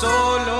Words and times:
solo. 0.00 0.59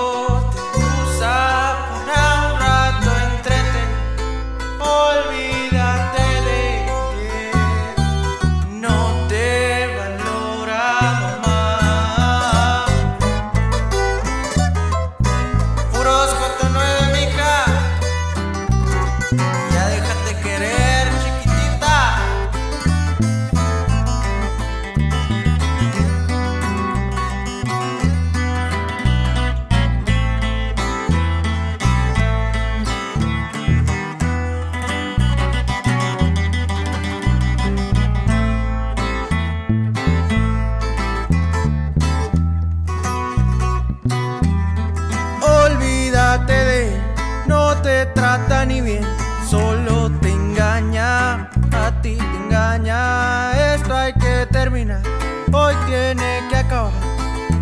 Hoy 55.52 55.74
tiene 55.86 56.42
que 56.48 56.56
acabar. 56.56 56.92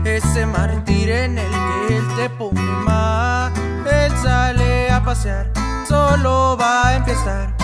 Ese 0.05 0.47
martir 0.47 1.11
en 1.11 1.39
el 1.39 1.51
que 1.51 1.97
él 1.97 2.05
te 2.17 2.31
pone 2.31 2.61
más. 2.85 3.53
Él 3.91 4.13
sale 4.23 4.91
a 4.91 5.03
pasear, 5.03 5.51
solo 5.87 6.57
va 6.59 6.89
a 6.89 6.97
empezar. 6.97 7.55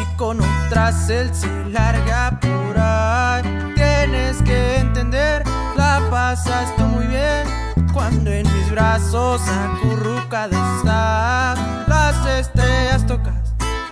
Y 0.00 0.16
con 0.16 0.40
otras 0.40 1.10
él 1.10 1.34
se 1.34 1.48
larga 1.70 2.38
por 2.40 2.78
ahí. 2.78 3.42
Tienes 3.74 4.40
que 4.42 4.76
entender, 4.76 5.42
la 5.76 6.00
pasas 6.10 6.74
tú 6.76 6.84
muy 6.84 7.06
bien. 7.06 7.44
Cuando 7.92 8.30
en 8.30 8.46
mis 8.52 8.70
brazos 8.70 9.42
acurrucada 9.48 10.76
estás, 10.76 11.58
las 11.88 12.26
estrellas 12.26 13.06
tocas 13.06 13.42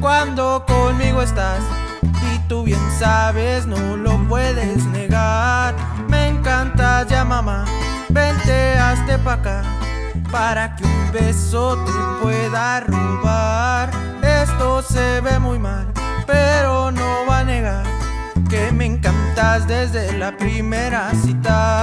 cuando 0.00 0.64
conmigo 0.66 1.20
estás. 1.20 1.79
Tú 2.50 2.64
bien 2.64 2.80
sabes, 2.98 3.64
no 3.64 3.96
lo 3.96 4.18
puedes 4.26 4.84
negar. 4.86 5.72
Me 6.08 6.26
encantas 6.26 7.06
ya 7.06 7.24
mamá, 7.24 7.64
vente 8.08 8.76
hazte 8.76 9.18
pa' 9.18 9.34
acá. 9.34 9.62
Para 10.32 10.74
que 10.74 10.82
un 10.82 11.12
beso 11.12 11.76
te 11.84 11.92
pueda 12.20 12.80
robar. 12.80 13.90
Esto 14.20 14.82
se 14.82 15.20
ve 15.20 15.38
muy 15.38 15.60
mal, 15.60 15.92
pero 16.26 16.90
no 16.90 17.24
va 17.28 17.38
a 17.38 17.44
negar 17.44 17.84
que 18.48 18.72
me 18.72 18.86
encantas 18.86 19.68
desde 19.68 20.18
la 20.18 20.36
primera 20.36 21.12
cita. 21.22 21.79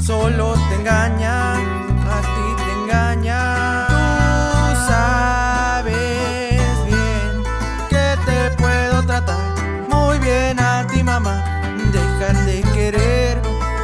Solo 0.00 0.54
te 0.68 0.74
engaña, 0.76 1.54
a 1.54 2.20
ti 2.34 2.46
te 2.62 2.72
engaña. 2.80 3.86
Tú 3.88 4.76
sabes 4.88 6.60
bien 6.86 7.32
que 7.90 8.06
te 8.26 8.38
puedo 8.56 9.02
tratar 9.04 9.54
muy 9.88 10.18
bien 10.18 10.60
a 10.60 10.86
ti, 10.86 11.02
mamá. 11.02 11.44
Dejar 11.92 12.36
de 12.44 12.62
querer, 12.74 13.40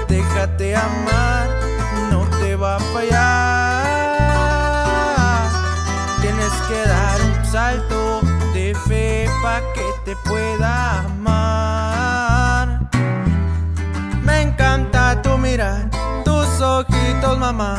déjate 0.08 0.76
amar, 0.76 1.47
no 2.10 2.20
te 2.38 2.56
va 2.56 2.76
a 2.76 2.80
fallar. 2.94 3.41
Mamá. 17.37 17.78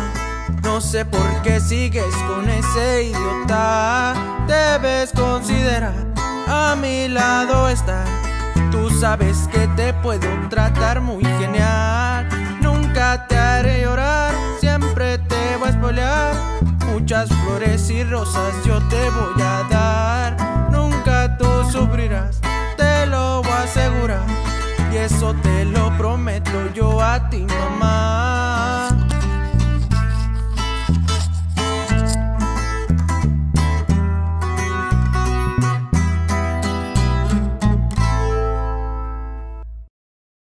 No 0.63 0.81
sé 0.81 1.05
por 1.05 1.41
qué 1.43 1.59
sigues 1.59 2.13
con 2.27 2.49
ese 2.49 3.03
idiota. 3.05 4.13
Debes 4.47 5.11
considerar 5.11 5.93
a 6.47 6.75
mi 6.75 7.07
lado 7.07 7.69
estar. 7.69 8.05
Tú 8.71 8.89
sabes 8.89 9.47
que 9.51 9.67
te 9.75 9.93
puedo 9.93 10.27
tratar 10.49 11.01
muy 11.01 11.23
genial. 11.23 12.27
Nunca 12.61 13.27
te 13.27 13.37
haré 13.37 13.81
llorar, 13.81 14.33
siempre 14.59 15.17
te 15.17 15.57
voy 15.57 15.69
a 15.69 15.73
spoilear. 15.73 16.33
Muchas 16.91 17.29
flores 17.29 17.89
y 17.89 18.03
rosas 18.03 18.53
yo 18.65 18.79
te 18.87 19.09
voy 19.09 19.41
a 19.41 19.63
dar. 19.69 20.71
Nunca 20.71 21.37
tú 21.37 21.47
sufrirás, 21.71 22.39
te 22.77 23.05
lo 23.07 23.41
voy 23.41 23.51
a 23.51 23.63
asegurar. 23.63 24.25
Y 24.91 24.97
eso 24.97 25.33
te 25.41 25.65
lo 25.65 25.95
prometo 25.97 26.71
yo 26.73 27.01
a 27.01 27.29
ti, 27.29 27.45
mamá. 27.47 28.32